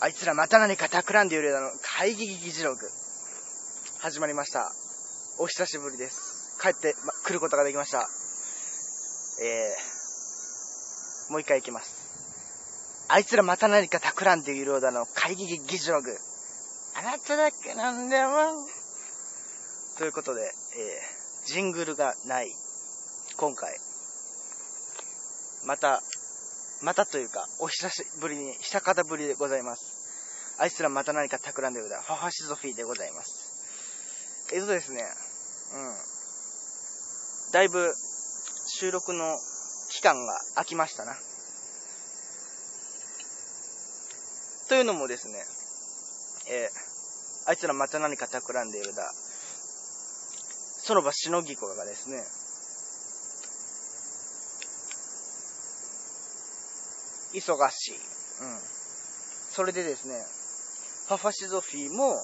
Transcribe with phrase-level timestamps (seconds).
[0.00, 2.88] あいつらまた何か企んでいるだの会議議事録。
[3.98, 4.70] 始まりました。
[5.40, 6.56] お久しぶりです。
[6.62, 8.08] 帰って、ま、来ることができました。
[9.42, 13.08] えー、もう一回いきます。
[13.08, 16.16] あいつらまた何か企んでいるようだの会議議事録。
[16.94, 18.30] あなただけなんだよ。
[19.98, 22.52] ということで、えー、ジングルがない、
[23.36, 23.76] 今回、
[25.66, 26.04] また、
[26.82, 30.56] またというか、お久しぶりに、久方ぶりでございます。
[30.58, 34.50] あいつらまた何か企んでるだ、ファファシゾフィーでございます。
[34.52, 35.02] えっとですね、
[35.74, 37.52] うん。
[37.52, 37.94] だいぶ、
[38.66, 39.38] 収録の
[39.90, 41.16] 期間が空きましたな。
[44.68, 45.44] というのもですね、
[46.50, 49.10] えー、あいつらまた何か企んでるだ、
[50.84, 52.22] その場しのぎ子がですね、
[57.32, 57.94] 忙しい。
[57.94, 58.58] うん。
[59.50, 60.24] それでですね、
[61.08, 62.22] パファシゾフィーも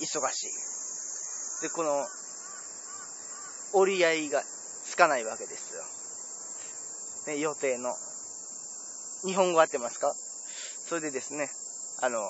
[0.00, 1.62] 忙しい。
[1.62, 2.06] で、この、
[3.72, 4.42] 折り合いが
[4.86, 7.34] つかないわけですよ。
[7.34, 7.96] ね、予定の。
[9.24, 10.14] 日本語合ってますか？
[10.88, 11.50] それでですね、
[12.00, 12.26] あの、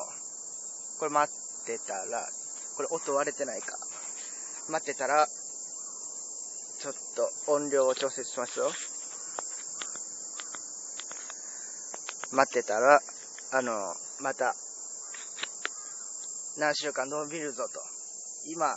[0.99, 2.29] これ待ってたら、
[2.77, 3.79] これ音割れてないか。
[4.69, 8.71] 待ってたら、ちょっと音量を調節しますよ。
[12.33, 13.01] 待ってたら、
[13.53, 14.55] あの、また、
[16.59, 17.81] 何週間伸びるぞと。
[18.47, 18.77] 今、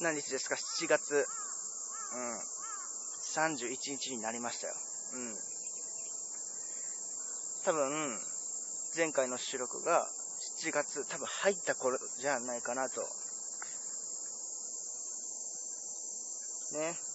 [0.00, 2.38] 何日ですか ?7 月、うん、
[3.34, 4.74] 31日になりましたよ。
[5.14, 5.36] うん。
[7.64, 8.18] 多分、
[8.96, 10.08] 前回の収録が
[10.62, 13.02] 7月、多分入った頃じゃないかなと。
[16.72, 17.10] ね。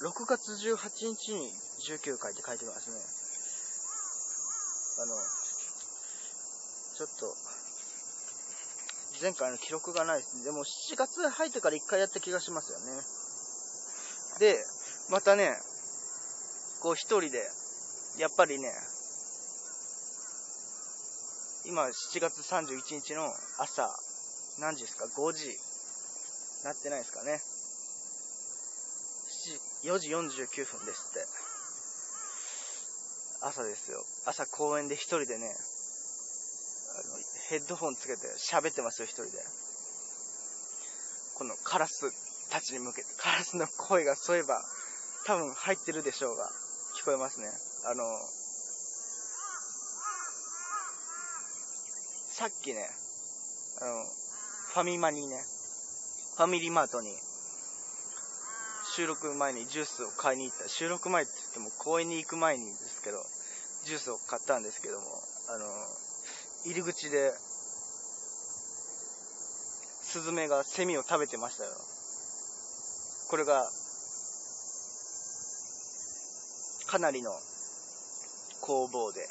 [0.00, 1.50] 6月18日に
[1.96, 3.00] 19回って書いてますね。
[5.00, 5.14] あの、
[6.96, 7.34] ちょっと、
[9.22, 10.44] 前回の記録がないですね。
[10.44, 14.52] でも7月入ってから1回やった気がしますよね。
[14.52, 14.64] で、
[15.10, 15.56] またね、
[16.80, 17.48] こう一人で、
[18.18, 18.70] やっぱりね、
[21.66, 23.88] 今7月31日の朝、
[24.60, 25.56] 何時ですか ?5 時、
[26.64, 27.40] なってないですかね。
[29.84, 31.47] 4時49分ですって。
[33.40, 34.04] 朝ですよ。
[34.26, 37.18] 朝公園で一人でね、あの、
[37.48, 39.30] ヘッドホンつけて喋ってますよ、一人で。
[41.38, 42.10] このカラス
[42.50, 44.64] たちに向けて、カラスの声がそういえば、
[45.26, 46.50] 多分入ってるでしょうが、
[47.00, 47.48] 聞こえますね。
[47.84, 48.04] あの、
[52.32, 52.90] さっきね、
[53.80, 55.36] あの、ファミマにね、
[56.36, 57.16] ファミリーマートに、
[58.94, 60.68] 収録前にジュースを買いに行った。
[60.68, 63.24] 収録前って言っても公園に行く前にですけど、
[63.86, 65.06] ジュースを買ったんですけども、
[65.48, 65.64] あの、
[66.66, 67.32] 入り口で、
[70.02, 71.70] スズメがセミを食べてましたよ。
[73.30, 73.64] これが、
[76.86, 77.30] かなりの
[78.60, 79.26] 攻防で。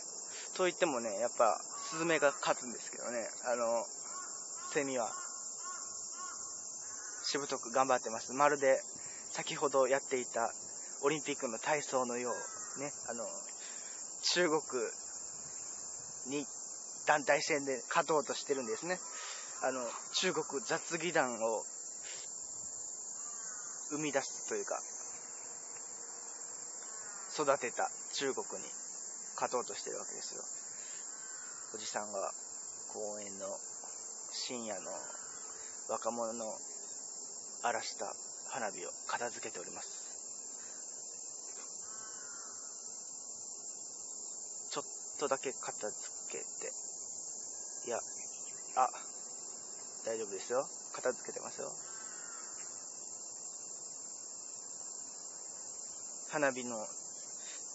[0.55, 3.85] と言ってもね、やっぱ、スズメが勝つんですけどね、あの、
[4.73, 5.09] セミは、
[7.25, 8.33] しぶとく頑張ってます。
[8.33, 8.81] まるで、
[9.31, 10.51] 先ほどやっていた
[11.03, 13.25] オリンピックの体操のよう、ね、あの、
[14.33, 14.61] 中国
[16.27, 16.45] に
[17.07, 18.99] 団体戦で勝とうとしてるんですね。
[19.63, 19.81] あの、
[20.13, 21.63] 中国雑技団を
[23.89, 24.79] 生み出すというか、
[27.33, 28.67] 育てた中国に
[29.35, 30.43] 勝とうとしてるわけですよ。
[31.75, 32.31] おじさんが
[32.93, 33.45] 公園の
[34.33, 34.91] 深夜の
[35.89, 36.45] 若者の
[37.63, 38.05] 荒らした
[38.49, 40.07] 花火を片付けております。
[44.71, 44.83] ちょっ
[45.19, 45.97] とだけ片付
[46.31, 46.43] けて、
[47.87, 47.99] いや、
[48.77, 48.89] あ、
[50.05, 50.65] 大丈夫ですよ。
[50.93, 51.71] 片付けてますよ。
[56.31, 56.85] 花火の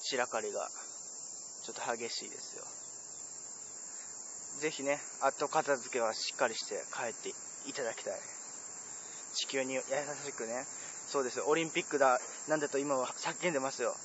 [0.03, 0.69] 散らかりが
[1.65, 2.65] ちょっと激しいですよ。
[4.61, 7.31] ぜひね、後片付けはしっかりして帰って
[7.69, 8.15] いただきたい。
[9.35, 10.65] 地球に優しくね。
[11.09, 11.47] そうですよ。
[11.49, 12.21] オリンピックだ。
[12.49, 13.97] なんだと今は叫んでますよ。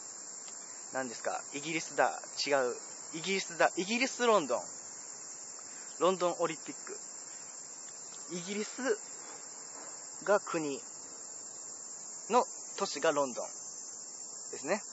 [0.94, 1.42] 何ですか？
[1.54, 2.20] イギリスだ。
[2.48, 2.76] 違う。
[3.18, 3.72] イギリスだ。
[3.78, 4.62] イギリスロンドン。
[6.02, 6.96] ロンドンオリンピック。
[8.36, 8.96] イギリス
[10.24, 10.80] が国
[12.30, 12.46] の
[12.78, 13.46] 都市がロンドン
[14.52, 14.84] ですね。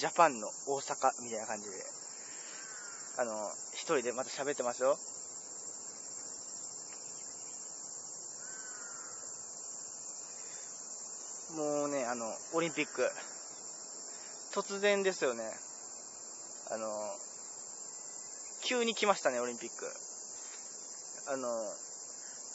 [0.00, 1.76] ジャパンの大阪みたいな感じで。
[3.18, 4.98] あの、一人でまた喋ってますよ。
[11.56, 13.08] もうね、あの、オリンピック、
[14.52, 15.71] 突然ですよね。
[16.72, 16.88] あの、
[18.64, 19.84] 急に来ましたね、オリンピック。
[21.28, 21.48] あの、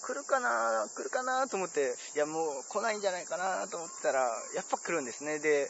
[0.02, 4.22] 来るかな来るかなと思って、いやもう来ないんじゃないかなと思ったら、
[4.56, 5.38] やっぱ来るんですね。
[5.40, 5.70] で、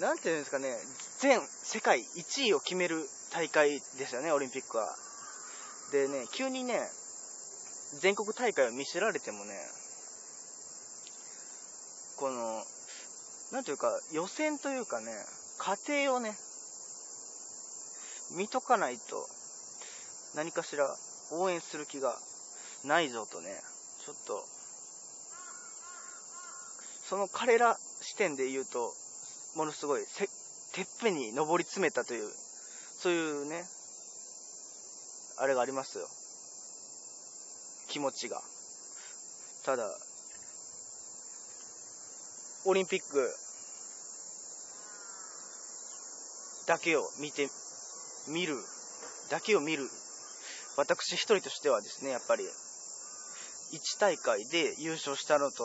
[0.00, 0.76] なんていうんですかね、
[1.20, 4.96] 全世界1位を決める大会ですよね、オリンピックは。
[5.92, 6.80] でね、急にね、
[8.00, 9.54] 全国大会を見せられてもね、
[12.16, 12.64] この、
[13.52, 15.12] なんというか、予選というかね、
[15.58, 16.34] 過程をね、
[18.32, 19.26] 見とかないと、
[20.34, 20.88] 何かしら
[21.32, 22.16] 応援する気が
[22.84, 23.48] ないぞとね、
[24.04, 24.44] ちょっと、
[27.08, 28.92] その彼ら視点で言うと、
[29.56, 30.26] ものすごいせ
[30.74, 32.30] てっぺんに上り詰めたという、
[32.98, 33.64] そういうね、
[35.38, 36.06] あれがありますよ。
[37.88, 38.42] 気持ちが。
[39.64, 39.88] ただ、
[42.64, 43.30] オリンピック
[46.66, 47.48] だけを見て、
[48.28, 48.56] 見る、
[49.30, 49.88] だけを見る、
[50.76, 55.64] 私一人としてはですね、やっぱり、1大会で優勝したのと、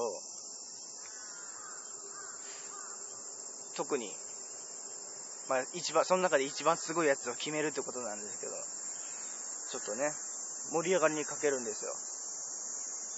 [3.76, 4.12] 特に、
[5.50, 8.54] まあ一番、その中で一番すごいやつを決めるってことなんですけど、
[9.72, 10.12] ちょっとね、
[10.72, 11.92] 盛り上がりに欠けるんですよ。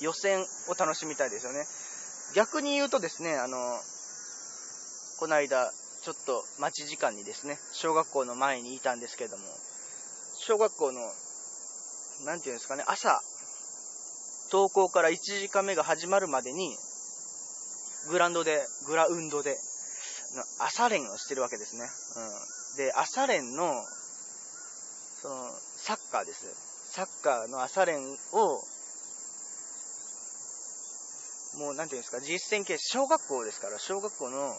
[0.02, 1.66] 予選を楽しみたいですよね。
[2.36, 3.58] 逆に言うとですね、あの、
[5.20, 5.72] この間、
[6.04, 9.44] ちょっと待ち時間にですね、小学校の前にいたんですけども、
[10.36, 11.00] 小学校の、
[12.26, 13.22] なんていうんですかね、朝、
[14.52, 16.76] 登校から1時間目が始まるまでに、
[18.10, 19.58] グラウンドで、グラウンドで、
[20.60, 21.86] 朝練をしてるわけですね。
[21.86, 22.78] うん。
[22.78, 23.74] で、朝練の、
[25.22, 26.92] その、サッカーです。
[26.92, 27.98] サッカーの朝練
[28.34, 28.62] を、
[31.60, 34.54] もう、なんていうんですか、実践形式、小学校ですから、小学校の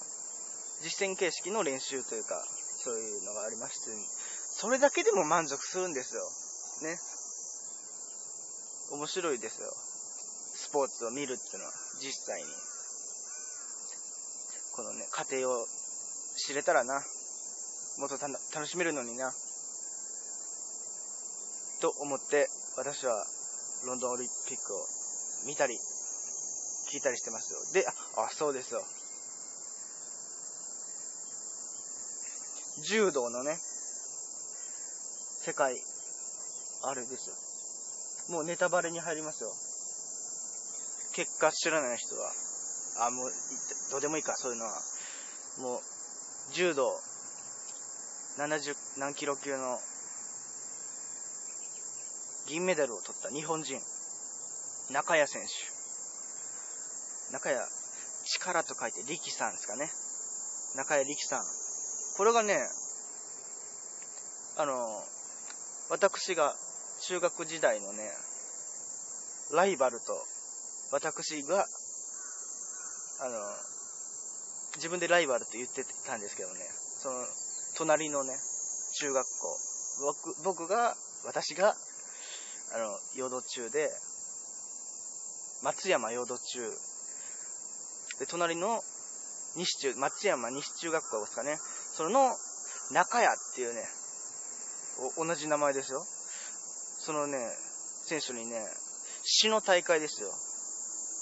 [0.85, 2.45] 実践形式の練習というか、
[2.85, 3.91] そういうのがありまして、
[4.53, 6.21] それだけでも満足するんですよ。
[6.85, 6.99] ね。
[8.93, 9.73] 面白いですよ。
[9.73, 11.73] スポーツを見るっていうのは、
[12.03, 12.47] 実際に。
[14.77, 15.67] このね、過程を
[16.37, 17.03] 知れたらな、
[17.99, 19.33] もっと楽しめるのにな、
[21.81, 22.47] と思って、
[22.77, 23.25] 私は
[23.87, 24.87] ロンドンオリンピックを
[25.47, 25.79] 見たり、
[26.93, 27.61] 聞いたりしてますよ。
[27.73, 28.85] で、あ、そうですよ。
[32.85, 35.75] 柔道のね、世界、
[36.85, 38.37] あれですよ。
[38.37, 39.51] もうネタバレに入りますよ。
[41.15, 42.33] 結果知らない人は、
[43.07, 43.33] あ、もう、
[43.91, 44.73] どうでもいいか、そういうのは。
[45.61, 45.81] もう、
[46.53, 47.01] 柔道、
[48.37, 49.79] 70何キロ級の
[52.49, 53.81] 銀メダルを取った日本人、
[54.93, 57.33] 中谷選手。
[57.33, 57.59] 中谷、
[58.27, 59.89] 力と書いて力さんですかね。
[60.77, 61.64] 中谷力さん。
[62.17, 62.59] これがね、
[64.57, 65.03] あの、
[65.91, 66.55] 私が
[67.09, 68.09] 中学時代のね、
[69.53, 70.25] ライバルと、
[70.93, 71.67] 私が、
[73.21, 73.41] あの、
[74.77, 76.61] 自分でライバルと言ってたんですけどね、
[77.03, 77.27] その、
[77.77, 78.35] 隣のね、
[79.01, 79.59] 中学校、
[80.01, 80.95] 僕、僕が、
[81.25, 81.75] 私が、
[82.75, 83.91] あの、淀中で、
[85.63, 86.61] 松山淀中。
[88.21, 88.83] で、隣の
[89.57, 91.59] 西中、松山西中学校ですかね。
[91.97, 92.37] その、
[92.91, 93.83] 中谷っていうね、
[95.17, 96.05] 同じ名前ですよ。
[96.99, 97.39] そのね、
[98.07, 98.67] 選手にね、
[99.23, 100.31] 市の大会ですよ。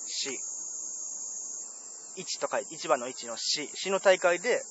[0.07, 0.31] 市。
[2.21, 3.69] 1と書いて、1番の1の市。
[3.75, 4.63] 市の大会で、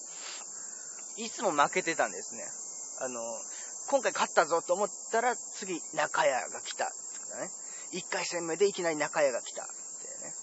[1.17, 2.43] いつも負けてたんですね。
[3.01, 3.21] あの、
[3.89, 6.85] 今回勝ったぞと思ったら、次、中谷が来た。
[6.85, 6.91] ね。
[7.93, 9.63] 1回戦目でいきなり中谷が来た。
[9.63, 9.71] って
[10.25, 10.33] ね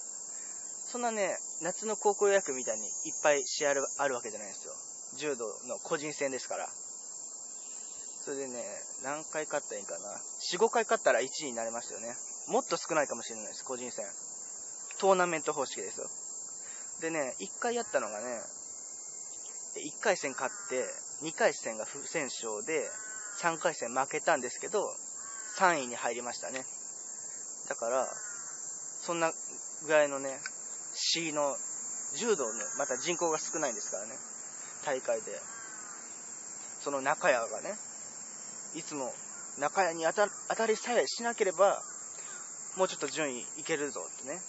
[0.90, 2.92] そんなね、夏の高校野球みたいにいっ
[3.22, 4.74] ぱい試合あるわけじゃないんですよ。
[5.18, 6.68] 柔道の個人戦ですから。
[8.24, 8.64] それでね、
[9.02, 10.10] 何回勝ったらいいかな。
[10.52, 12.14] 4、5回勝ったら1位になれますよね。
[12.48, 14.06] もっと少ないかもしれないです、個人戦。
[14.98, 16.08] トーナメント方式ですよ。
[17.00, 18.42] でね、1回やったのがね、
[19.76, 20.88] 1回戦勝って、
[21.22, 22.90] 2回戦が不戦勝で、
[23.40, 24.92] 3回戦負けたんですけど、
[25.58, 26.66] 3位に入りましたね。
[27.68, 28.08] だから、
[29.02, 29.32] そんな
[29.86, 30.40] ぐらいのね、
[30.94, 31.56] 市の
[32.16, 34.16] 柔道ね、また人口が少ないんですからね、
[34.88, 35.38] 大会で。
[36.82, 37.74] その中屋がね、
[38.74, 39.12] いつも
[39.58, 41.82] 中屋に当た当たりさえしなければ、
[42.76, 44.40] もうちょっと順位いけるぞってね。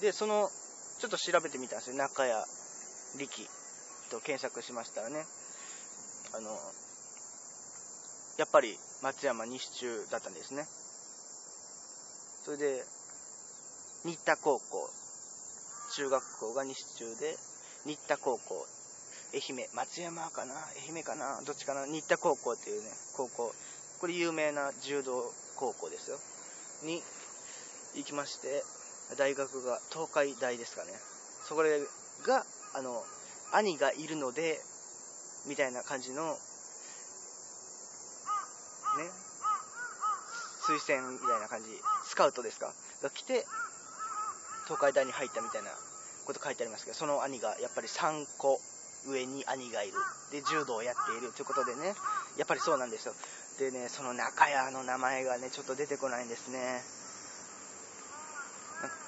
[0.00, 0.50] で、その、
[0.98, 1.96] ちょっと調べてみたんですよ。
[1.96, 2.44] 中屋
[3.18, 3.46] 力
[4.10, 5.24] と検索しましたらね、
[6.34, 6.50] あの、
[8.38, 10.66] やっぱり松山西中だったんですね。
[12.44, 12.84] それで、
[14.06, 14.88] 新田高校、
[15.96, 17.36] 中学校が西中で、
[17.86, 18.64] 新田高校、
[19.34, 23.52] 愛媛、松山かな愛媛かなどっちかな新田高校っていうね、高校。
[23.98, 26.20] これ有名な柔道高校ですよ。
[26.84, 27.02] に
[27.96, 28.62] 行きまして、
[29.18, 30.92] 大学が東海大ですかね。
[31.48, 31.64] そこ
[32.24, 33.02] が、あの、
[33.54, 34.60] 兄がいるので、
[35.46, 36.30] みたいな感じの、ね、
[40.68, 41.66] 推薦みたいな感じ、
[42.06, 42.72] スカウトですか？
[43.02, 43.44] が来て、
[44.66, 45.70] 東海大に入ったみたいな
[46.26, 48.60] こと書いてありますけど、その兄がやっぱり3個
[49.06, 49.94] 上に兄がいる。
[50.32, 51.94] で、柔道をやっているということでね、
[52.36, 53.14] やっぱりそうなんですよ。
[53.58, 56.82] でね、その中屋の名前がね、ちょっと出てこないんですね。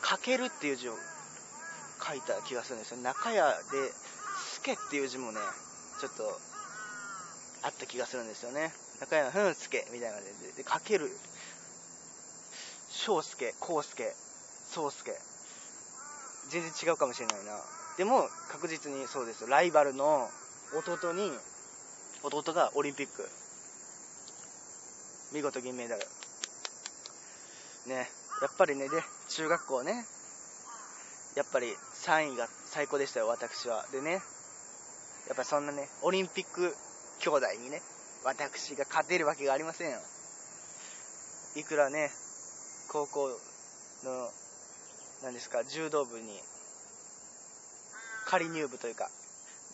[0.01, 0.95] かけるっていう字を
[2.07, 2.99] 書いた気がするんですよ。
[2.99, 3.93] 中屋で、
[4.55, 5.41] 助っていう字もね、
[6.01, 6.41] ちょっと、
[7.63, 8.73] あった気がするんですよね。
[9.01, 11.11] 中屋ふんすけみたいな感じで、で、かける、
[12.89, 14.15] 翔介、康介、
[14.73, 15.19] 宗介。
[16.49, 17.61] 全然違うかもしれないな。
[17.97, 20.29] でも、確実にそうですライバルの
[20.75, 21.33] 弟に、
[22.23, 23.29] 弟がオリンピック。
[25.33, 26.07] 見事銀メダル。
[27.87, 28.11] ね。
[28.41, 30.07] やっぱりね、で、中学校ね、
[31.35, 31.75] やっぱり
[32.07, 33.87] 3位が最高でしたよ、私は。
[33.93, 34.23] でね、
[35.29, 36.75] やっぱそんなね、オリンピック
[37.21, 37.83] 兄弟にね、
[38.25, 39.99] 私が勝てるわけがありませんよ。
[41.57, 42.11] いくらね、
[42.89, 43.29] 高校
[44.05, 44.31] の、
[45.23, 46.41] 何ですか、柔道部に、
[48.27, 49.11] 仮入部というか、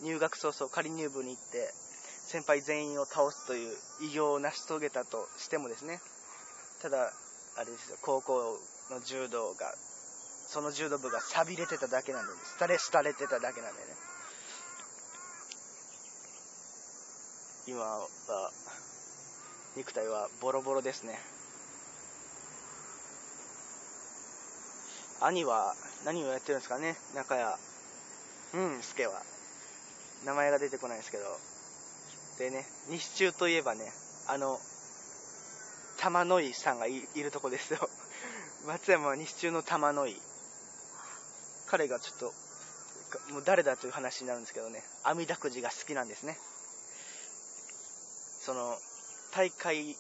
[0.03, 1.73] 入学早々仮入部に行って、
[2.27, 3.77] 先輩全員を倒すという
[4.11, 6.01] 偉業を成し遂げたとしてもですね、
[6.81, 7.13] ただ、
[7.57, 8.59] あれですよ、高校
[8.91, 9.75] の柔道が、
[10.49, 13.87] その柔道部が錆びれてただけなんで、廃れ、廃れてただけなんでね。
[17.67, 18.09] 今は、
[19.77, 21.34] 肉体はボロボロですね。
[25.26, 27.45] 兄は何をやってるんですかね、中谷。
[28.54, 29.23] うん、助は。
[30.26, 31.25] 名前が出てこないですけど。
[32.38, 33.90] でね、西中といえばね、
[34.28, 34.59] あの、
[35.99, 37.88] 玉の井さんがいるとこですよ。
[38.66, 40.21] 松山は西中の玉の井。
[41.66, 42.35] 彼がちょっと、
[43.33, 46.38] もう誰だという話になるんですけどね、阿弥陀くじが好きなんですね。
[48.45, 48.78] その、
[49.33, 49.97] 大会、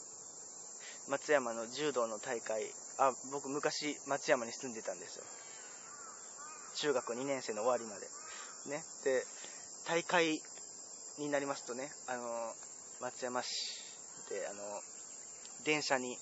[1.08, 5.24] 松山の柔道の大会、あ、僕昔松山に住んでたんですよ。
[6.76, 8.06] 中学2年生の終わりまで。
[8.70, 8.82] ね。
[9.04, 9.24] で、
[9.86, 10.40] 大会
[11.18, 12.52] になりますとね、あの、
[13.00, 13.80] 松山市
[14.30, 14.80] で、あの、
[15.64, 16.16] 電車に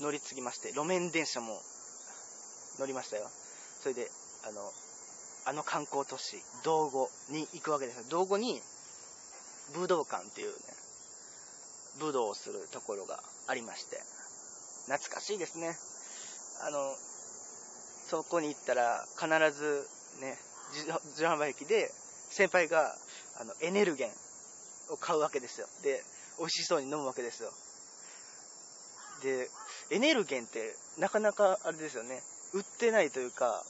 [0.00, 1.60] 乗り継ぎまして、路面電車も
[2.78, 3.28] 乗りましたよ。
[3.82, 4.10] それで、
[4.46, 4.60] あの、
[5.46, 8.04] あの観光都市、道後に行くわけですよ。
[8.10, 8.60] 道後に
[9.74, 10.54] 武道館っていうね、
[12.00, 13.98] 武道をするところがありまして、
[14.88, 15.76] 懐かしいですね。
[16.66, 16.94] あの、
[18.08, 19.86] そこに行ったら必ず
[20.20, 20.36] ね、
[21.12, 21.92] 自販売機で
[22.30, 22.96] 先輩が
[23.40, 24.10] あのエネルゲン
[24.92, 25.66] を買うわけですよ。
[25.82, 26.02] で、
[26.38, 27.52] 美味しそうに飲むわけですよ。
[29.22, 29.48] で、
[29.90, 32.22] エネルゲンってなかなかあれですよね、
[32.54, 33.62] 売ってないというか、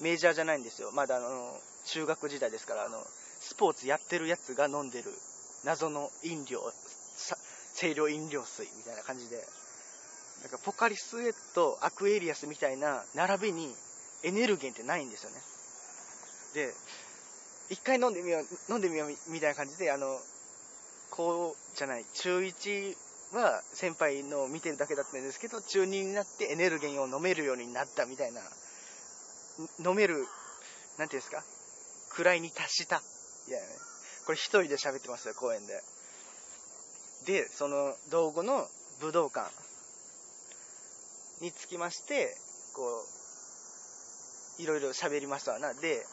[0.00, 0.90] メジャーじゃないんですよ。
[0.92, 3.04] まだあの、中学時代ですから、あの、
[3.40, 5.12] スポーツやってるやつが飲んでる
[5.64, 6.72] 謎の飲料、
[7.76, 9.44] 清涼飲料水みたいな感じで、
[10.42, 13.72] なんかポカリスエット、アクエリアスみたいな並びに
[14.24, 15.36] エネルゲンってないんですよね。
[16.54, 16.74] で、
[17.70, 20.18] 一回飲んでみよう、飲んでみようみたいな感じで、あの、
[21.10, 22.96] こうじゃない、中1
[23.34, 28.40] は先輩の見てるだけだったんですけど、中2になってエネルゲンを飲めるようになったみたいな、
[29.88, 30.26] 飲める、
[30.98, 31.44] なんていうんですか、
[32.34, 33.00] 位に達した。
[33.46, 33.66] いやね。
[34.26, 35.82] これ一人で喋ってますよ、公園で。
[37.26, 38.68] で、その道後の
[39.00, 39.61] 武道館
[41.42, 42.36] につきまして、
[42.72, 43.04] こ
[44.58, 45.74] う、いろいろ喋りましたな。
[45.74, 46.06] で、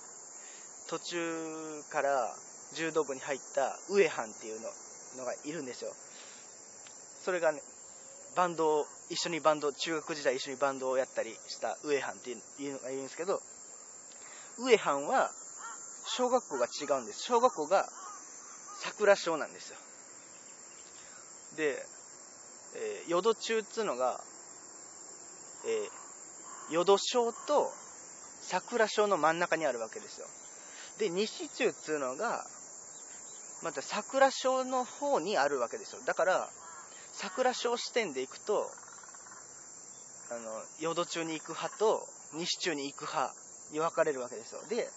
[0.89, 2.35] 途中から
[2.73, 4.67] 柔道部に入った上藩っていうの
[5.19, 5.91] のがいるんですよ。
[7.23, 7.61] それがね、
[8.35, 13.39] バンドを、一緒にバンド、中学時代一緒にバンドをやったりした上藩っていうのがいるんですけど、
[14.57, 15.29] 上藩は、
[16.07, 17.21] 小学校が違うんです。
[17.21, 17.87] 小学校が
[18.79, 19.77] 桜小なんですよ。
[21.55, 21.85] で、
[22.75, 24.23] えー、淀中っつうのが、
[25.65, 27.71] えー、淀小と
[28.41, 30.27] 桜小の真ん中にあるわけですよ。
[30.97, 32.45] で、西中っつうのが、
[33.61, 36.01] また桜小の方にあるわけですよ。
[36.05, 36.49] だから、
[37.13, 38.71] 桜小視点で行くと、
[40.31, 43.33] あの、淀中に行く派と西中に行く派
[43.71, 44.61] に分かれるわけですよ。
[44.69, 44.89] で、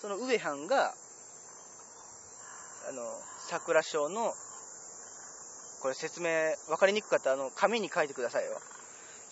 [0.00, 0.94] その上藩が、
[2.88, 3.02] あの、
[3.48, 4.34] 桜小の、
[5.80, 6.28] これ説明
[6.68, 8.60] 分かりにくかったら、あの、紙に書いてくださいよ。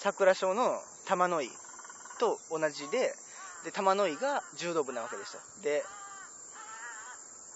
[0.02, 1.50] 桜小の玉の井
[2.18, 3.14] と同じで、
[3.64, 5.40] で、玉の井が柔道部なわけですよ。
[5.62, 5.84] で、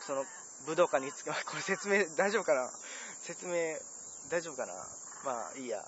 [0.07, 0.25] その
[0.67, 2.71] 武道館に着く、 これ説明大丈夫かな？
[3.21, 3.77] 説明
[4.31, 4.73] 大丈夫かな？
[5.25, 5.85] まあいいや。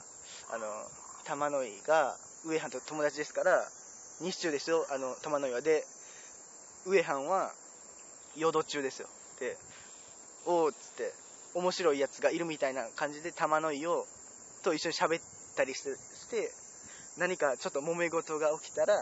[0.50, 0.66] あの、
[1.24, 3.70] 玉の井が上藩と友達ですから、
[4.18, 5.60] 日中ですよ、あの、玉の井は。
[5.60, 5.86] で、
[6.86, 7.52] 上藩は
[8.34, 9.08] 淀中ですよ。
[9.38, 9.56] で、
[10.44, 11.14] おおっつって、
[11.54, 14.08] 面白いやつがいるみたいな感じで玉の井を、
[14.64, 15.22] と一緒に喋っ
[15.54, 16.52] たりして、して
[17.16, 18.94] 何かちょっと揉め事が起きたら、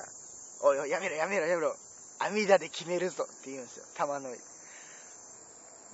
[0.62, 1.76] おいおい、やめろやめろやめろ。
[2.18, 3.84] 網田で決めるぞって言うんですよ。
[3.94, 4.32] 玉の井。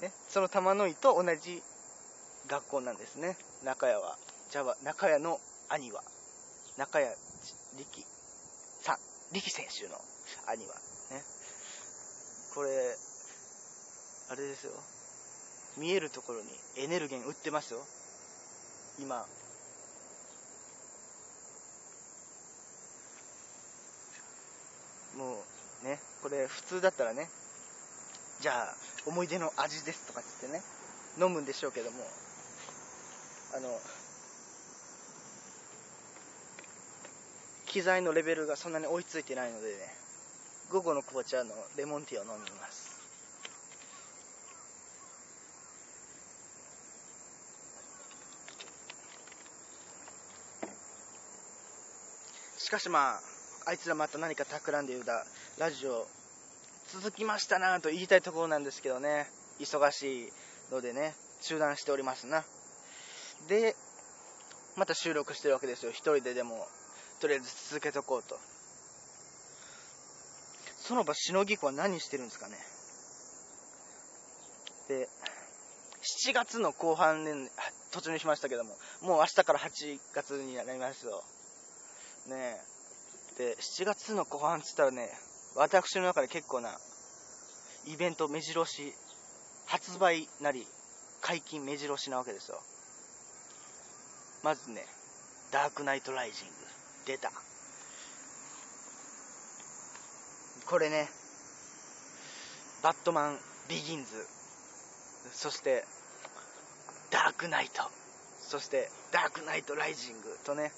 [0.03, 0.13] ね。
[0.29, 1.63] その玉の井と同じ
[2.47, 3.37] 学校なんですね。
[3.65, 4.17] 中屋は。
[4.51, 6.05] じゃあ、中屋の兄は。
[6.77, 7.09] 中屋
[7.77, 8.05] 力
[8.83, 8.99] さん。
[9.33, 9.99] 力選手の
[10.47, 10.75] 兄は。
[11.11, 11.25] ね。
[12.55, 12.71] これ、
[14.31, 14.73] あれですよ。
[15.77, 16.47] 見えるところに
[16.77, 17.81] エネルゲン売ってますよ。
[19.01, 19.27] 今。
[25.23, 25.39] も
[25.85, 27.29] うね、これ普通だったらね、
[28.41, 28.75] じゃあ
[29.07, 30.61] 思い出の味ですとかつってね、
[31.21, 31.99] 飲むんでしょうけども、
[33.55, 33.69] あの、
[37.67, 39.77] 機材のレベルがそんなに追いついてないのでね、
[40.73, 42.91] 午後の紅茶のレモンティーを飲みます。
[52.59, 53.32] しかしまあ、
[53.65, 55.25] あいつらまた何か企んで言うだ、
[55.59, 56.07] ラジオ
[56.93, 60.33] 続きましたなと言いたいところなんですけどね、忙しい
[60.73, 62.45] のでね、中断しておりますな。
[63.49, 63.77] で、
[64.77, 65.93] また収録してるわけですよ。
[65.93, 66.67] 一人ででも、
[67.21, 68.39] とりあえず続けとこうと。
[70.79, 72.57] その場しのぎ子は何してるんですかね。
[74.89, 75.09] で、
[76.27, 77.33] 7月の後半で
[77.93, 81.23] 突入しましたけども、もう明日から8月になりますよ。
[82.27, 82.72] ねえ。
[83.39, 85.09] で、7月の後半っつったらね、
[85.57, 86.71] 私の中で結構な
[87.87, 88.93] イベント目白押し、
[89.67, 90.67] 発売なり
[91.21, 92.61] 解禁目白押しなわけですよ。
[94.43, 94.85] まずね、
[95.51, 96.55] ダークナイトライジング。
[97.07, 97.33] 出た。
[100.67, 101.09] これね、
[102.83, 104.27] バットマンビギンズ、
[105.33, 105.85] そして、
[107.11, 107.83] ダークナイト、
[108.41, 110.73] そして、ダークナイトライジングとね、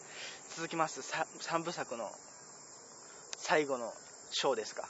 [0.56, 2.10] 続きます3部作の
[3.46, 3.92] 最後の
[4.30, 4.88] ショーですか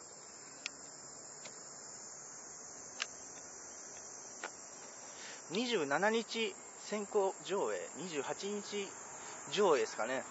[5.51, 8.89] ？27日先行上映、28日
[9.51, 10.23] 上映ですかね。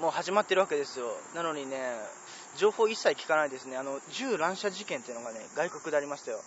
[0.00, 1.06] もう始まってるわけですよ。
[1.34, 1.76] なのにね、
[2.56, 3.76] 情報一切聞かないですね。
[3.76, 6.38] あの、銃乱射事件っていうのがね、外国でありましたよ。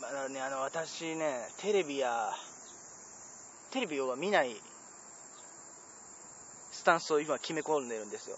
[0.00, 2.30] まだね、あの、私ね、テレビや、
[3.72, 4.54] テレビを見ない
[6.90, 8.36] タンスを今決め込んでるんですよ。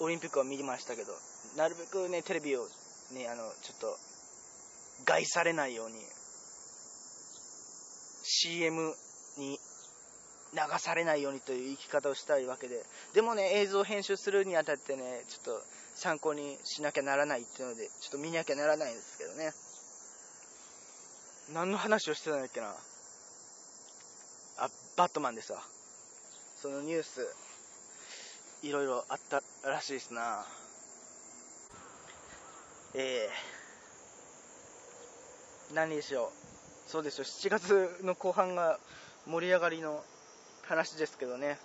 [0.00, 1.12] オリンピックは見ましたけど、
[1.58, 2.66] なるべくね、テレビを
[3.12, 3.98] ね、あの、ちょっと、
[5.04, 5.96] 害されないように、
[8.22, 8.94] CM
[9.36, 9.58] に
[10.54, 15.62] 流されないようにという生き方をしたいわけで、でもね、映像編集するにあたってね、ちょっと
[15.94, 19.52] 参考にしなきゃならないっていうので、ちょっと見なきゃならないんですけどね。
[21.52, 22.68] 何の話をしてたんだっけな。
[24.56, 25.60] あ、バットマンですわ。
[26.56, 27.28] そのニュース、
[28.62, 30.44] いろいろあったらしいですな。
[32.94, 36.32] えー、何でしょ
[36.86, 36.90] う。
[36.90, 38.80] そうですよ、7月の後半が
[39.26, 40.02] 盛り上がりの
[40.62, 41.58] 話ですけどね。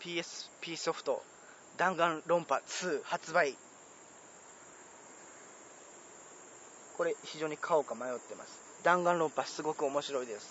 [0.00, 1.22] PSP ソフト、
[1.76, 3.54] 弾丸論破2発売。
[6.96, 8.82] これ非常に買おうか迷ってます。
[8.84, 10.48] 弾丸論破すごく面白いです。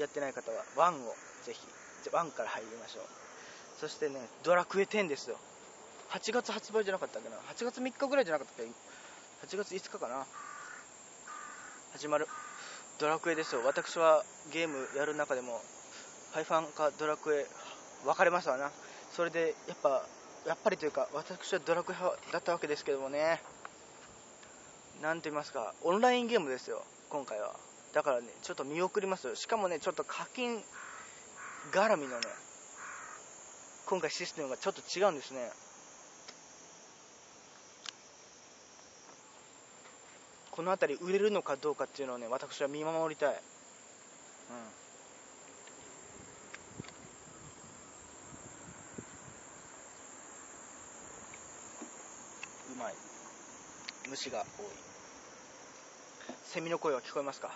[0.00, 3.04] やってない方は1をぜひ1から入りましょう。
[3.80, 5.36] そしてねドラクエ10ですよ。
[6.10, 10.26] 8月発売じゃなかったっけな？8月3日ぐらいじゃなかったっけ？8月5日かな？
[11.92, 12.26] 始まる。
[12.98, 13.62] ドラクエですよ。
[13.66, 15.60] 私はゲームやる中でも
[16.32, 17.46] ハイファンかドラクエ
[18.04, 18.70] 分かれますわな。
[19.12, 20.06] それでやっぱ
[20.46, 23.42] やっぱりというか私はドラクエ派だったわけですけどもね。
[25.02, 27.54] なんと言いますかオンラインゲームですよ今回は。
[27.92, 29.34] だからね、ちょっと見送りますよ。
[29.34, 30.62] しかもね、ちょっと課金
[31.72, 32.26] 絡みのね、
[33.86, 35.50] 今回システムがちょっと違うんですね。
[40.50, 43.30] この辺り売れるのかどうかっていうのをね、私は見守りたい。
[43.30, 43.36] うん。
[52.72, 52.94] うまい。
[54.08, 54.66] 虫が多い。
[56.44, 57.50] セミの声は聞こえますか？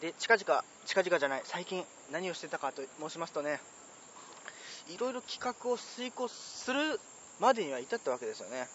[0.00, 3.60] で、近々、近々じゃない、最近何をしてたかと申しますとね、
[4.88, 6.98] いろいろ企画を遂行する
[7.38, 8.66] までには至ったわけですよね。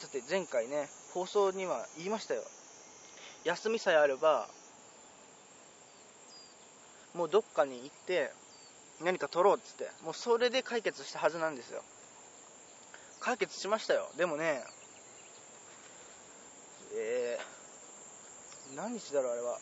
[0.00, 2.42] だって前回ね放送には言いましたよ。
[3.44, 4.48] 休みさえあれば
[7.14, 8.30] もうどっかに行って
[9.02, 11.82] 何か取ろうっつってもうそれで解決したはずなんですよ。
[13.20, 14.08] 解決しましたよ。
[14.16, 14.62] でもね
[16.94, 19.58] えー、何日だろうあれは。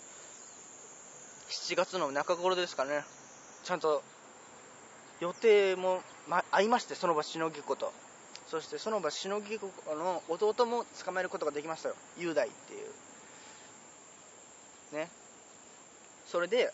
[1.62, 3.02] 7月の中頃ですかね。
[3.64, 4.02] ちゃんと
[5.20, 7.92] 予定も、ま、合いましてその場しのぎ子と。
[8.48, 11.96] そしてその場しのぎ子の弟も捕まえることができましたよ。
[12.18, 12.76] 雄大ってい
[14.92, 14.94] う。
[14.94, 15.08] ね。
[16.26, 16.72] それで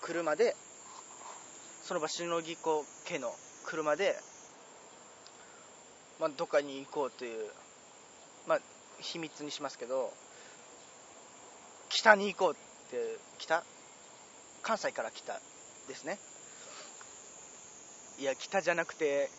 [0.00, 0.56] 車で
[1.84, 3.32] その場しのぎ子家の
[3.64, 4.16] 車で、
[6.18, 7.50] まあ、どっかに行こうという、
[8.46, 8.58] まあ、
[9.00, 10.12] 秘密にしますけど
[11.88, 13.62] 北に行こうって北
[14.62, 15.40] 関西から北
[15.88, 16.18] ですね。
[18.18, 19.30] いや北じゃなくて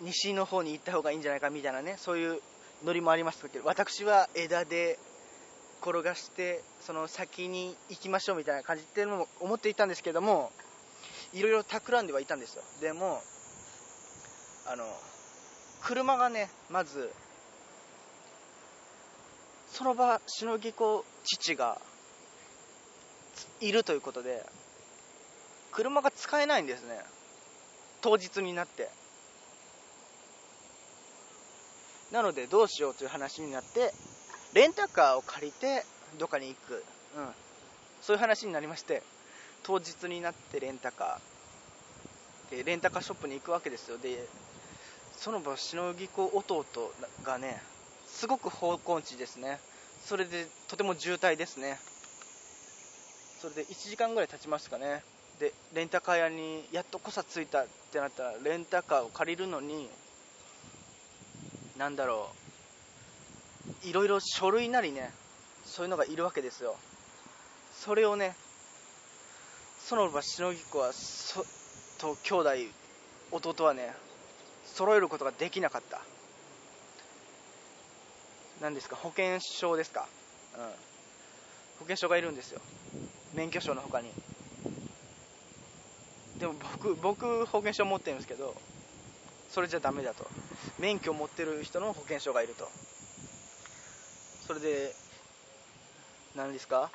[0.00, 2.40] 西の方に行った方がいいんじゃないかみたいなねそういう
[2.84, 4.98] ノリもありますけど私は枝で
[5.82, 10.50] 転がしてその先に行きましょうみたいな感じっていうのも思っていたんですけども
[11.34, 12.62] いろいろ企んではいたんですよ。
[12.80, 13.20] でも
[14.66, 14.84] あの
[15.82, 17.10] 車がねまず
[19.72, 21.78] その場しのぎ子父が
[23.60, 24.44] いるということで
[25.72, 27.00] 車が使えないんですね。
[28.00, 28.88] 当日になって。
[32.12, 33.92] なのでどうしようという話になって
[34.52, 35.84] レンタカーを借りて
[36.18, 36.84] どっかに行く、
[37.16, 37.28] うん、
[38.00, 39.02] そういう話になりまして
[39.64, 42.56] 当日になってレンタカー。
[42.56, 43.98] でレンタカーショップに行くわけですよ。
[43.98, 44.28] で
[45.16, 46.64] その場しのぎ子弟
[47.24, 47.60] がね
[48.06, 49.58] すごく方向地ですね。
[50.04, 51.78] それでとても渋滞ですね。
[53.40, 55.02] それで1時間ぐらい経ちますかね。
[55.38, 59.88] でレンタカー屋にやっとこさ着いたってなったらレンタカーを借りるのに
[61.76, 62.28] なんだろ
[63.84, 65.10] ういろいろ書類なりね
[65.64, 66.76] そういうのがいるわけですよ。
[67.74, 68.36] それをね
[69.84, 71.44] その場しのぎ子はそ
[71.98, 72.50] と兄弟
[73.32, 73.92] 弟はね
[74.64, 76.00] 揃えることができなかった。
[78.62, 78.96] 何ですか？
[78.96, 80.06] 保険証ですか？
[80.56, 80.62] うん。
[80.62, 80.70] 保
[81.80, 82.60] 険証がいるんですよ。
[83.34, 84.08] 免許証の他に。
[86.38, 88.54] でも僕僕保険証持ってるんですけど
[89.50, 90.26] それじゃダメだと。
[90.78, 92.68] 免許持ってる人の保険証がいると。
[94.46, 94.92] それで
[96.36, 96.90] 何ですか？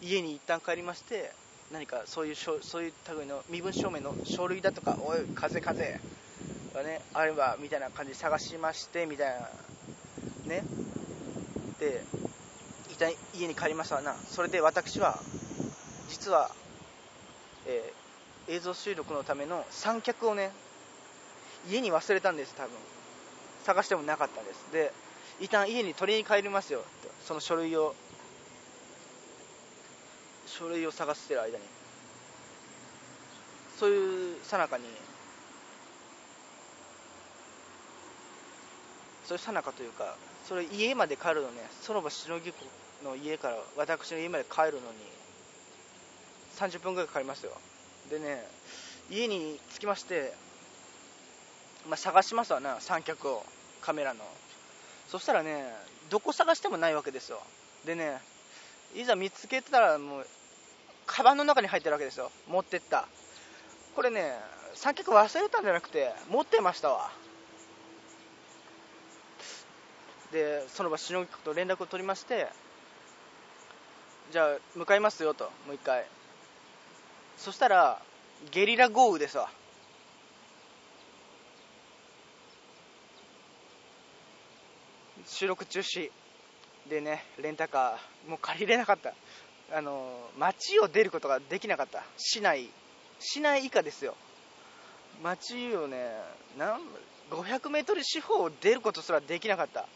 [0.00, 1.32] 家に一旦帰りまして
[1.72, 5.98] 何かそういうそういう類の身分証明の書類だとかおい風風
[6.74, 9.34] がねあればみたいな感じで探しましてみたい
[10.46, 10.62] なね。
[11.78, 12.02] で
[12.90, 14.14] 一旦家に帰りましたな。
[14.30, 15.18] それで私は
[16.08, 16.50] 実は、
[17.66, 20.50] えー、映像収録のための三脚をね
[21.70, 22.70] 家に忘れたんです多分。
[23.64, 24.72] 探してもなかったんです。
[24.72, 24.92] で
[25.40, 26.82] 一旦家に取りに帰りますよ
[27.24, 27.94] その書類を
[30.46, 31.64] 書類を探してる間に。
[33.78, 34.84] そういうさなかに
[39.24, 40.16] そういうさなかというか
[40.48, 42.56] それ家まで帰るのねその場しのぎ子
[43.04, 44.96] の家から私の家まで帰るのに
[46.58, 47.52] 30分ぐらいかかりますよ。
[48.10, 48.44] でね
[49.10, 50.34] 家に着きまして
[51.88, 53.44] まあ、探しますわな三脚を
[53.80, 54.20] カメラの。
[55.08, 55.64] そしたらね
[56.10, 57.40] どこ探してもないわけですよ。
[57.86, 58.20] でね
[58.94, 60.26] いざ見つけてたらもう
[61.06, 62.30] カバンの中に入ってるわけですよ。
[62.48, 63.08] 持ってった。
[63.94, 64.34] これね
[64.74, 67.10] 三脚忘れたんじゃなくて持ってましたわ。
[70.32, 72.48] でその場しのぎと連絡を取りまして
[74.30, 76.04] じゃあ向かいますよともう一回。
[77.38, 78.02] そしたら
[78.50, 79.48] ゲリラ豪雨ですわ。
[85.24, 86.10] 収録中止。
[86.88, 89.14] でねレンタカーもう借りれなかった。
[89.72, 92.02] あの街を出ることができなかった。
[92.16, 92.68] 市内。
[93.20, 94.16] 市内以下ですよ。
[95.22, 96.10] 街をね
[96.58, 96.80] なん
[97.30, 99.86] 500m 四方を出ることすらできなかった。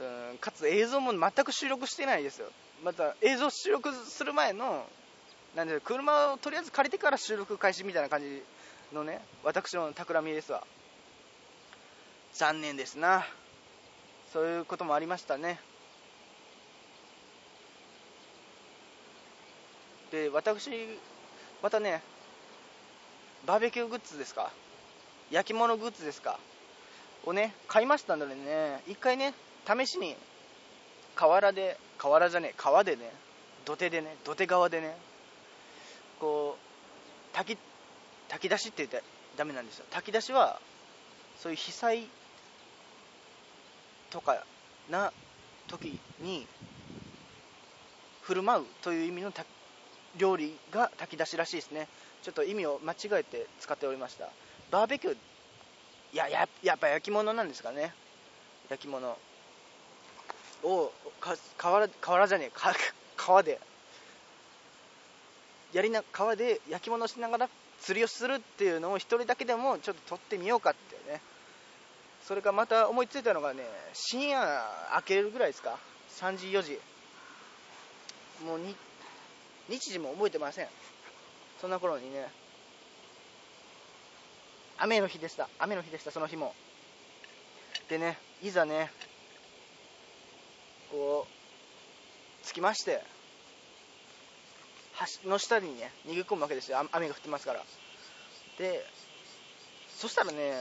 [0.00, 2.48] うんかつ映像も全く収録してないですよ。
[2.82, 4.86] また映像収録する前の
[5.56, 8.42] なんで車をとりあえず借りてから収録開始みたいな感じ
[8.92, 10.64] のね私の企みですわ。
[12.32, 13.26] 残念ですな。
[14.32, 15.58] そういうこともありましたね。
[20.12, 20.70] で私
[21.62, 22.02] またね
[23.46, 24.50] バーベキューグッズですか？
[25.30, 26.38] 焼き物グッズですか？
[27.26, 29.34] をね買いましたのでね一回ね
[29.66, 30.16] 試しに
[31.16, 33.12] 河原で河原じゃねえ川でね
[33.64, 34.96] 土手でね土手側でね
[36.20, 36.56] こ
[37.32, 37.58] う炊き
[38.28, 39.02] 炊き出しって言って
[39.36, 39.86] ダメなんですよ。
[39.90, 40.60] 炊き出しは
[41.38, 42.08] そういう被災
[44.10, 44.44] とか
[44.90, 45.12] な
[45.68, 46.46] 時に
[48.22, 49.32] 振る舞うという意味の
[50.16, 51.88] 料理が炊き出しらしいですね。
[52.22, 54.28] ちょっと意味を間違えて使っておりました。
[54.70, 55.16] バーベキュー
[56.12, 57.94] いやややっぱ焼き物なんですかね。
[58.68, 59.16] 焼き物
[60.62, 62.74] をか河原河原じゃねえか
[63.16, 63.60] 川で
[65.72, 67.48] やりな川で焼き物しながら
[67.80, 71.20] 釣りをするっていうのを1人だけでもちょっと撮ってみようかってね。
[72.26, 74.62] それかまた思いついたのがね深夜
[74.94, 75.78] 明けるぐらいですか
[76.20, 76.78] ？3時4時。
[78.44, 78.74] もうに
[79.68, 80.68] 日時も覚えてません。
[81.60, 82.28] そんな頃にね
[84.78, 85.48] 雨の日でした。
[85.58, 86.54] 雨の日でしたその日も。
[87.88, 88.90] でねいざね
[90.90, 93.02] こう着きまして。
[95.22, 96.78] 橋の下にね逃げ込むわけですよ。
[96.92, 97.64] 雨が降ってますから。
[98.58, 98.84] で
[99.96, 100.52] そしたらね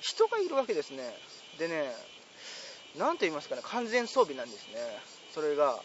[0.00, 1.16] 人がいるわけですね。
[1.58, 1.92] でね
[2.98, 4.74] 何と言いますかね完全装備なんですね。
[5.34, 5.80] それが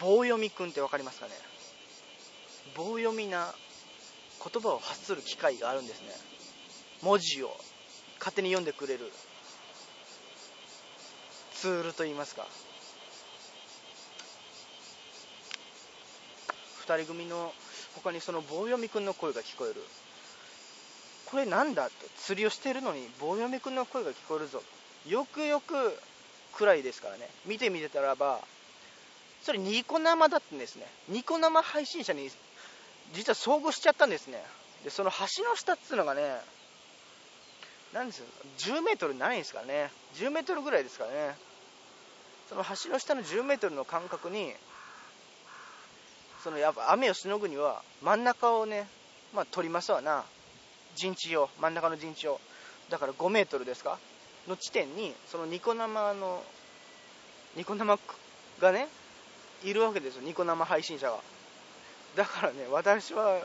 [0.00, 1.32] 棒読みくんって分かりますかね。
[2.76, 3.54] 棒読みな
[4.52, 6.08] 言葉を発する機会があるんですね。
[7.02, 7.56] 文字を
[8.18, 9.10] 勝手に読んでくれる
[11.54, 12.46] ツールと言いますか。
[16.96, 17.52] 人組の
[17.94, 19.82] 他にその棒読みくんの声が聞こえる。
[21.26, 24.62] これなんだと釣りをしてるのに棒読みくんの声が聞こえるぞ。
[25.08, 25.74] よくよく
[26.54, 27.28] 暗いですからね。
[27.46, 28.40] 見てみてたらば
[29.42, 30.86] それニコ生だったんですね。
[31.08, 32.30] ニコ生配信者に
[33.14, 34.42] 実は遭遇しちゃったんですね。
[34.84, 36.36] でその橋の下っつうのがね
[37.92, 38.26] 何ですよ。
[38.58, 39.90] 10メートルないんですからね。
[40.16, 41.36] 10メートルぐらいですからね。
[42.48, 44.52] その橋の下の10メートルの間隔に
[46.42, 48.86] そのやっぱ雨をしのぐには真ん中をね
[49.34, 50.24] まあ取りますわな。
[50.94, 52.40] 陣地を真ん中の陣地を。
[52.90, 53.98] だから5メートルですか？
[54.48, 56.42] の地点にそのニコ生の
[57.56, 57.98] ニコ生
[58.60, 58.88] がね
[59.64, 60.22] いるわけですよ。
[60.22, 61.18] ニコ生配信者が。
[62.16, 63.44] だからね私はうん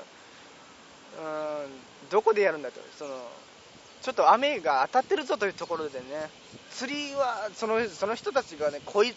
[2.10, 2.82] どこでやるんだと。
[2.98, 3.12] その
[4.02, 6.06] ちょっと雨が当たってるぞというところでね
[6.72, 9.14] 釣りはそのその人たちがね濃い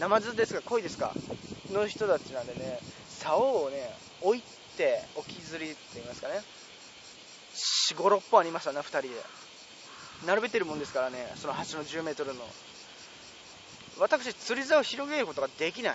[0.00, 0.62] ナマズですか？
[0.64, 1.14] 濃いですか？
[1.72, 3.90] の人たちなんでね竿をね
[4.22, 4.42] 置い
[4.76, 6.34] て置き釣りって言いますかね。
[7.94, 9.08] 45、6本ありましたね2人で。
[10.26, 12.34] 並べてるもんですからねその橋の 10m の。
[13.98, 15.94] 私釣り竿を広げることができない。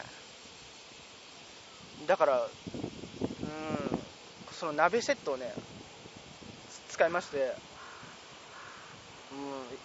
[2.07, 2.47] だからうん
[4.51, 5.51] その鍋セットをね
[6.89, 9.77] 使いましてうん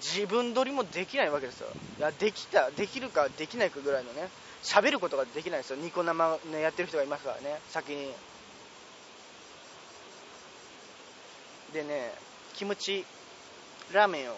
[0.00, 1.68] 自分撮りもできないわけですよ。
[1.98, 4.28] いやできたできるかできないかぐらいのね。
[4.62, 5.76] 喋ることができないですよ。
[5.76, 7.60] ニコ生、ね、やってる人がいますからね。
[7.70, 8.12] 先に。
[11.72, 12.12] でね
[12.54, 13.04] キムチ
[13.92, 14.36] ラーメンを。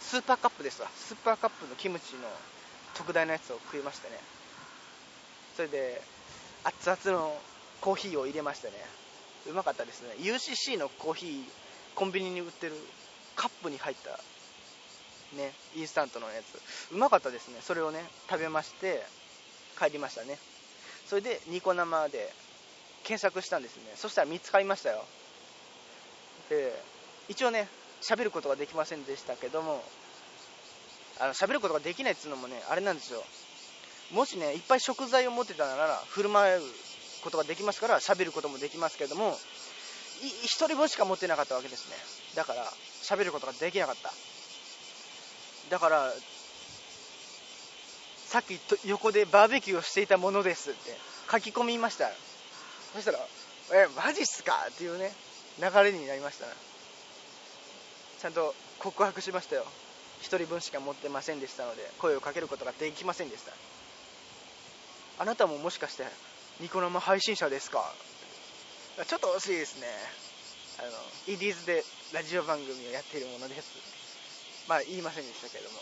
[0.00, 0.88] スーパーカップですわ。
[0.96, 2.22] スーパーカップのキムチの
[2.94, 4.18] 特大のやつを食いましてね。
[5.54, 6.02] それで
[6.64, 7.36] 熱々の
[7.80, 8.74] コーヒーを入れましてね。
[9.48, 10.14] うまかったですね。
[10.18, 11.44] UCC のコーヒー
[11.94, 12.72] コンビニに売ってる
[13.36, 14.18] カップに入った
[15.36, 16.92] ねインスタントのやつ。
[16.92, 17.58] うまかったですね。
[17.60, 19.02] それをね食べまして
[19.78, 20.38] 帰りましたね。
[21.06, 22.32] それでニコ生で
[23.04, 23.82] 検索したんですね。
[23.96, 25.04] そしたら見つかりましたよ。
[26.48, 26.72] で
[27.28, 27.68] 一応ね
[28.02, 29.82] 喋ることができませんでしたけども
[31.20, 33.22] あの喋ることができないっていうのもねあれなんですよ。
[34.12, 36.62] もしねいっぱい食材を持ってたなら振る舞う
[37.22, 41.96] ことができますから喋ることもできますけども1人分しか持ってなかったわけですね。
[42.34, 42.64] だから
[43.02, 44.12] 喋ることができなかった。
[45.68, 46.12] だから
[48.28, 50.96] さっきと横でバーベキューをしていたものですって
[51.30, 52.10] 書き込みました。
[52.94, 53.18] そしたら
[53.74, 55.12] 「えマジっすか?」っていうね
[55.58, 56.46] 流れになりました。
[58.20, 59.66] ちゃんと告白しましたよ。
[60.22, 63.52] 1人分しか持ってませんでしたので声をかけることができませんでした。
[65.18, 66.04] あなたももしかして
[66.60, 67.84] ニコ生配信者ですか？
[69.08, 69.88] ちょっと惜しいですね。
[70.78, 70.88] あの
[71.34, 73.99] イディーズでラジオ番組をやっているものです。
[74.70, 75.80] まあ言いませんでしたけれども。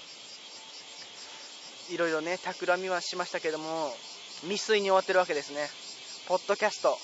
[1.90, 3.94] いろいろね企みはしましたけども
[4.42, 5.68] 未遂に終わってるわけですね。
[6.26, 6.96] ポッドキャスト。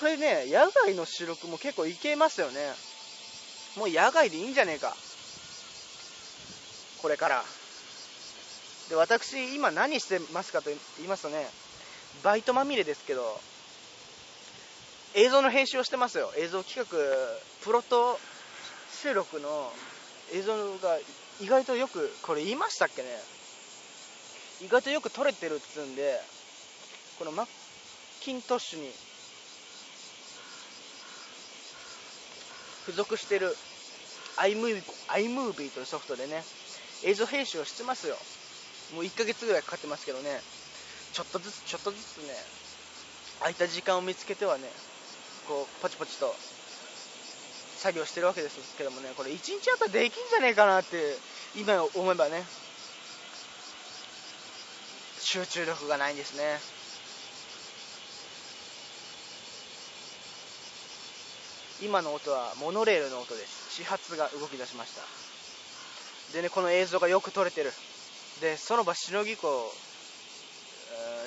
[0.00, 2.54] これね野外の収録も結構いけますよね。
[3.76, 4.96] もう野外でいいんじゃねえか。
[7.02, 7.44] これから。
[8.88, 11.46] で私今何してますかと言いますとね
[12.22, 13.40] バイトまみれですけど
[15.14, 16.32] 映像の編集をしてますよ。
[16.38, 16.96] 映像企画
[17.62, 18.18] プロト
[19.02, 19.70] 収録の
[20.32, 20.98] 映像が
[21.40, 23.08] 意外とよくこれ言いましたっけね？
[24.62, 26.18] 意外とよく撮れてるっつうんで
[27.18, 27.46] このマッ
[28.20, 28.88] キントッシュに
[32.86, 33.54] 付属してる
[34.36, 36.42] iMovie, iMovie というソフトでね
[37.04, 38.16] 映像編集をしてますよ。
[38.94, 40.40] もう1ヶ月ぐらいかかってますけどね。
[41.12, 42.34] ちょっとずつちょっとずつね
[43.40, 44.64] 空いた時間を見つけてはね
[45.46, 46.34] こうポチポチと
[47.84, 50.96] 作業してるわけですけどもねこれ1日あったらできんじゃねえかなって
[51.54, 52.42] 今思えばね。
[55.20, 56.44] 集中力がないんですね。
[61.82, 63.74] 今の音はモノレールの音です。
[63.74, 65.02] 始発が動き出しました。
[66.36, 67.70] でねこの映像がよく撮れてる。
[68.40, 69.46] でその場しのぎ湖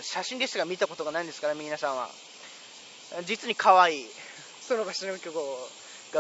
[0.02, 2.10] 写真でしか見たことがないんですから皆さんは。
[3.26, 4.06] 実に可愛い。
[4.62, 5.32] その場しのぎ湖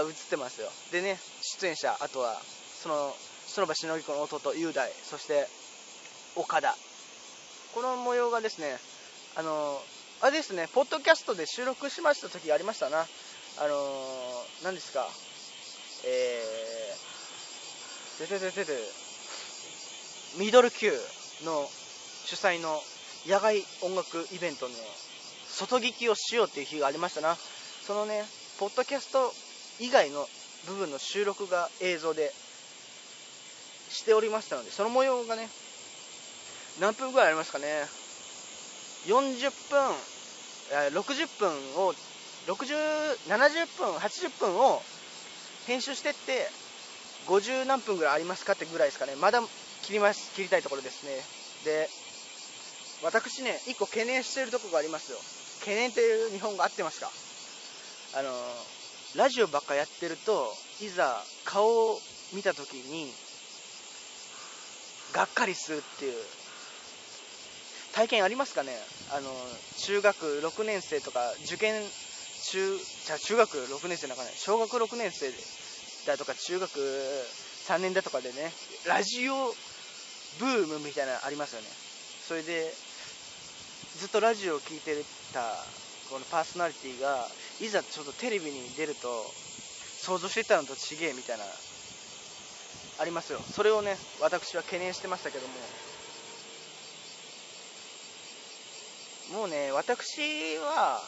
[0.03, 0.69] が映ってますよ。
[0.91, 2.39] でね出演者あとは
[2.81, 3.13] その
[3.47, 5.47] その場しのぎ湖の弟雄大そして
[6.35, 6.75] 岡田。
[7.73, 8.77] この模様がですね
[9.35, 9.81] あの
[10.21, 12.99] あれですねポッドキャストで収録しました時がありましたな。
[12.99, 13.75] あの
[14.63, 15.07] 何ですか。
[16.05, 18.77] えー、でてててて
[20.39, 20.91] ミドル級
[21.43, 21.67] の
[22.25, 22.79] 主催の
[23.25, 24.75] 野外音楽イベントの
[25.47, 27.35] 外聞きをしようっていう日がありましたな。
[27.35, 28.23] そのね
[28.59, 29.33] ポッドキャスト
[29.79, 30.25] 以外の
[30.67, 32.31] 部分の収録が映像で
[33.89, 35.47] しておりましたのでその模様がね
[36.79, 37.65] 何分ぐらいありますかね。
[39.07, 39.95] 40分
[40.91, 41.93] 60分を
[42.47, 44.81] 6070分80分を
[45.65, 46.49] 編集してって
[47.27, 49.15] 50何分ぐらいありますかってぐらいですかね。
[49.15, 49.41] まだ
[49.83, 51.11] 切ります切りたいところですね。
[51.65, 51.89] で
[53.03, 55.17] 私ね1個懸念しているとこがありますよ。
[55.61, 57.09] 懸念っていう日本語合ってますか？
[58.19, 58.29] あの
[59.17, 61.99] ラジオばっかやってるといざ顔を
[62.35, 63.11] 見た時に
[65.11, 66.13] がっかりするっていう。
[67.95, 68.77] 体験ありますかね？
[69.11, 69.31] あの
[69.77, 71.81] 中学6年生とか受験
[72.51, 74.29] 中じゃ中学6年生なんかね。
[74.35, 75.31] 小学6年生
[76.05, 78.51] だとか中学3年だとかでね
[78.85, 79.33] ラジオ
[80.39, 81.67] ブームみたいなのありますよね。
[82.27, 82.71] それで
[83.97, 84.93] ずっとラジオを聴いて
[85.33, 85.41] た
[86.11, 87.27] このパーソナリティが
[87.59, 89.25] いざちょっとテレビに出ると
[89.99, 91.45] 想像してたのと違えみたいな
[92.99, 93.39] ありますよ。
[93.39, 95.53] それをね私は懸念してましたけども。
[99.33, 101.01] もうね私は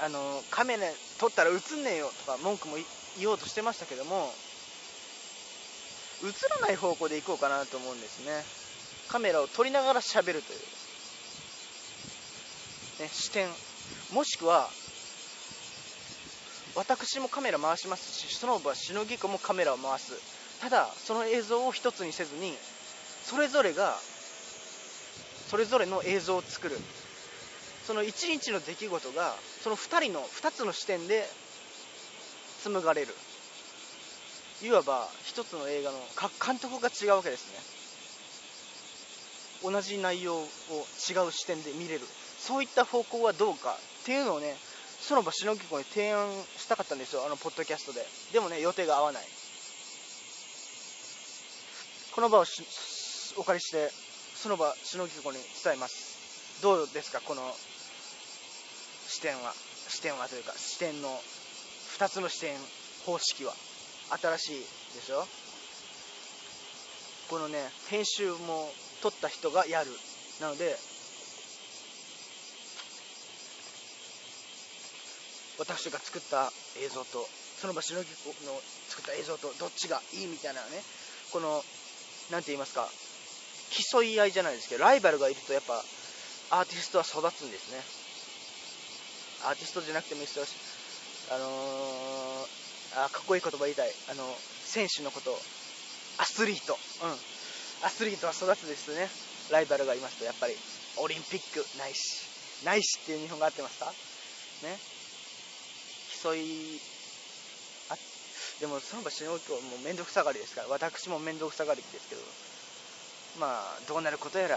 [0.00, 0.86] あのカメラ
[1.18, 2.76] 撮ったら映んねえよとか文句も
[3.18, 4.32] 言おうとしてましたけども
[6.22, 6.26] 映
[6.60, 8.44] らない方向で行こうかなと思うんですね。
[9.08, 10.60] カメラを撮りながら喋るという、
[13.02, 13.48] ね、視点。
[14.12, 14.68] もしくは
[16.78, 20.12] 私もカメラ回しますしその場しのぎ子もカメラを回す。
[20.60, 22.54] ただその映像を一つにせずに
[23.24, 23.96] それぞれが
[25.50, 26.76] それぞれの映像を作る。
[27.84, 31.26] その1日の出来事がその2人の2つの視点で
[32.62, 33.08] 紡がれる。
[34.62, 35.98] いわば1つの映画の
[36.44, 37.50] 監督が違うわけです
[39.64, 39.72] ね。
[39.72, 40.46] 同じ内容を
[41.10, 42.06] 違う視点で見れる。
[42.38, 44.54] そういった方向はどうかっていうのをね
[45.08, 47.24] その場しのぎこに提案したかったんですよ。
[47.24, 48.04] あのポッドキャストで。
[48.30, 49.22] でもね予定が合わない。
[52.14, 52.44] この場を
[53.38, 53.88] お借りして
[54.36, 56.60] その場しのぎこに伝えます。
[56.60, 57.40] どうですかこの
[59.08, 59.54] 視点は。
[59.88, 61.08] 視点はというか視点の
[61.96, 62.54] 2つの視点
[63.06, 63.54] 方式は。
[64.10, 64.58] 新しい
[64.94, 65.26] でしょ？
[67.30, 67.56] このね
[67.88, 69.86] 編集も撮った人がやる。
[70.42, 70.76] なので
[75.58, 77.26] 私が作った映像と
[77.60, 78.08] その場しのぎ
[78.46, 78.54] の
[78.88, 80.82] 作った映像とどっちがいいみたいなね
[81.32, 81.62] この
[82.30, 82.88] 何て言いますか
[83.92, 85.82] 競い合いじゃないですけどライバルがいるとやっぱ
[86.50, 87.84] アーティストは育つんですね。
[89.44, 90.46] アーティストじゃなくてもいいですよ。
[91.36, 93.92] あのー、あかっこいい言葉言いたい。
[94.10, 94.24] あの
[94.64, 95.36] 選手のこと。
[96.16, 96.72] アスリート。
[97.04, 97.12] うん。
[97.84, 99.10] アスリートは育つですね。
[99.52, 100.56] ライバルがいますとやっぱり。
[100.96, 102.64] オリンピックないし。
[102.64, 103.92] ないしっていう日本が合ってますか？
[104.64, 104.97] ね。
[106.22, 106.80] 競い
[107.90, 107.96] あ
[108.60, 112.22] でもその場所においてはもう面倒くさがりですから私も面倒くさがりですけど
[113.40, 114.56] まあどうなることやら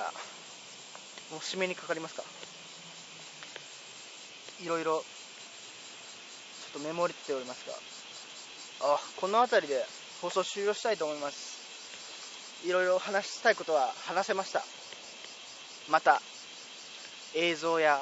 [1.32, 2.24] もう締めにかかりますか。
[4.62, 7.74] いろいろちょっとメモっておりますが。
[8.94, 9.86] あこの辺りで
[10.22, 12.68] 放送終了したいと思います。
[12.68, 14.62] いろいろ話したいことは話せました。
[15.90, 16.22] また
[17.36, 18.00] 映像や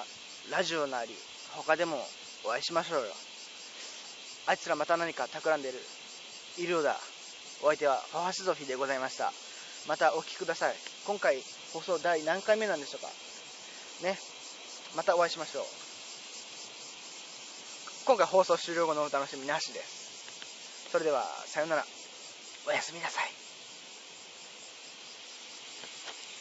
[0.49, 1.11] ラジオなり
[1.55, 1.97] 他でも
[2.45, 3.28] お会いしましょうよ。
[4.49, 5.77] あいつらまた何か企んでる。
[6.57, 6.97] いるようだ。
[7.61, 9.31] お相手はファハシゾフィでございました。
[9.87, 10.75] またお聴きください。
[11.05, 11.37] 今回
[11.71, 13.09] 放送第何回目なんでしょうか。
[14.09, 14.17] ね。
[14.97, 15.63] またお会いしましょう。
[18.07, 19.81] 今回放送終了後のお楽しみなしで。
[19.81, 21.85] すそれでは、さよなら。
[22.67, 23.29] おやすみなさい。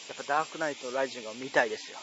[0.09, 1.99] やっぱダークナイトライジングが見たいですよ。